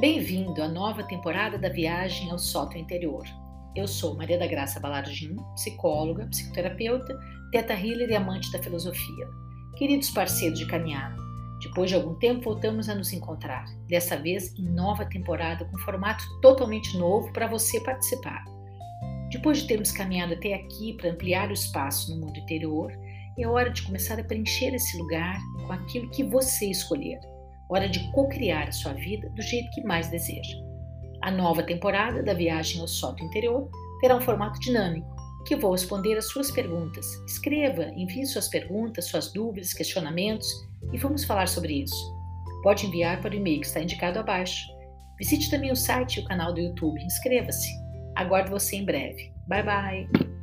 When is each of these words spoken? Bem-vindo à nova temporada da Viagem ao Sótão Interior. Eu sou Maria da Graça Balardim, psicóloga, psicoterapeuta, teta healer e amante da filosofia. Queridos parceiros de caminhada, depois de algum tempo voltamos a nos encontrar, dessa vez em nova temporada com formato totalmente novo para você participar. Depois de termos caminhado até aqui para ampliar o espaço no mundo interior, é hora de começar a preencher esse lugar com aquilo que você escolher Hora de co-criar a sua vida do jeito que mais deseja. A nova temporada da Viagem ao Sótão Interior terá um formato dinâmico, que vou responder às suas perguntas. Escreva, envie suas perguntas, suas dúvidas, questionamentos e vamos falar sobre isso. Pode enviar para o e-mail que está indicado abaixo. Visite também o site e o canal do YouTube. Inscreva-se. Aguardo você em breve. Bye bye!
Bem-vindo 0.00 0.62
à 0.62 0.68
nova 0.68 1.02
temporada 1.02 1.58
da 1.58 1.68
Viagem 1.68 2.30
ao 2.30 2.38
Sótão 2.38 2.80
Interior. 2.80 3.24
Eu 3.74 3.88
sou 3.88 4.14
Maria 4.14 4.38
da 4.38 4.46
Graça 4.46 4.78
Balardim, 4.78 5.34
psicóloga, 5.56 6.24
psicoterapeuta, 6.26 7.18
teta 7.50 7.72
healer 7.72 8.08
e 8.08 8.14
amante 8.14 8.52
da 8.52 8.62
filosofia. 8.62 9.28
Queridos 9.76 10.10
parceiros 10.10 10.56
de 10.56 10.66
caminhada, 10.66 11.16
depois 11.60 11.90
de 11.90 11.96
algum 11.96 12.14
tempo 12.14 12.44
voltamos 12.44 12.88
a 12.88 12.94
nos 12.94 13.12
encontrar, 13.12 13.64
dessa 13.88 14.16
vez 14.16 14.56
em 14.56 14.68
nova 14.72 15.04
temporada 15.04 15.64
com 15.64 15.76
formato 15.78 16.22
totalmente 16.40 16.96
novo 16.96 17.32
para 17.32 17.48
você 17.48 17.80
participar. 17.80 18.44
Depois 19.32 19.62
de 19.62 19.66
termos 19.66 19.90
caminhado 19.90 20.34
até 20.34 20.54
aqui 20.54 20.96
para 20.96 21.10
ampliar 21.10 21.50
o 21.50 21.54
espaço 21.54 22.14
no 22.14 22.24
mundo 22.24 22.38
interior, 22.38 22.92
é 23.36 23.48
hora 23.48 23.68
de 23.68 23.82
começar 23.82 24.20
a 24.20 24.22
preencher 24.22 24.72
esse 24.72 24.96
lugar 24.96 25.40
com 25.66 25.72
aquilo 25.72 26.08
que 26.10 26.22
você 26.22 26.66
escolher 26.70 27.18
Hora 27.68 27.88
de 27.88 28.10
co-criar 28.12 28.68
a 28.68 28.72
sua 28.72 28.94
vida 28.94 29.28
do 29.30 29.42
jeito 29.42 29.70
que 29.72 29.82
mais 29.82 30.08
deseja. 30.08 30.56
A 31.22 31.30
nova 31.30 31.62
temporada 31.62 32.22
da 32.22 32.32
Viagem 32.32 32.80
ao 32.80 32.88
Sótão 32.88 33.26
Interior 33.26 33.68
terá 34.00 34.16
um 34.16 34.20
formato 34.20 34.58
dinâmico, 34.60 35.08
que 35.46 35.56
vou 35.56 35.72
responder 35.72 36.16
às 36.16 36.26
suas 36.30 36.50
perguntas. 36.50 37.06
Escreva, 37.26 37.84
envie 37.96 38.24
suas 38.26 38.48
perguntas, 38.48 39.06
suas 39.06 39.32
dúvidas, 39.32 39.72
questionamentos 39.72 40.48
e 40.92 40.98
vamos 40.98 41.24
falar 41.24 41.48
sobre 41.48 41.82
isso. 41.82 42.18
Pode 42.62 42.86
enviar 42.86 43.20
para 43.20 43.32
o 43.32 43.36
e-mail 43.36 43.60
que 43.60 43.66
está 43.66 43.80
indicado 43.80 44.18
abaixo. 44.18 44.66
Visite 45.18 45.50
também 45.50 45.72
o 45.72 45.76
site 45.76 46.16
e 46.16 46.20
o 46.20 46.24
canal 46.24 46.52
do 46.52 46.60
YouTube. 46.60 47.02
Inscreva-se. 47.02 47.68
Aguardo 48.14 48.50
você 48.50 48.76
em 48.76 48.84
breve. 48.84 49.32
Bye 49.48 49.62
bye! 49.62 50.37